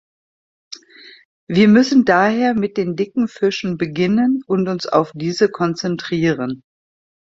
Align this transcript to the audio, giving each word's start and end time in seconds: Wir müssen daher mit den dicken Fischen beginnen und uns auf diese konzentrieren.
Wir 1.47 1.67
müssen 1.67 2.05
daher 2.05 2.55
mit 2.55 2.75
den 2.77 2.95
dicken 2.95 3.27
Fischen 3.27 3.77
beginnen 3.77 4.41
und 4.47 4.67
uns 4.67 4.87
auf 4.87 5.11
diese 5.13 5.47
konzentrieren. 5.47 6.63